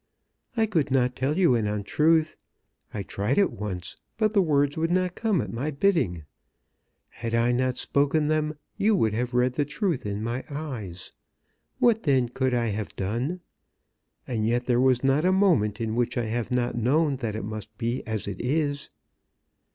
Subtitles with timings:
[0.57, 2.35] "I could not tell you an untruth.
[2.91, 6.23] I tried it once, but the words would not come at my bidding.
[7.09, 11.11] Had I not spoken them, you would read the truth in my eyes.
[11.77, 13.41] What then could I have done?
[14.25, 17.45] And yet there was not a moment in which I have not known that it
[17.45, 18.89] must be as it is."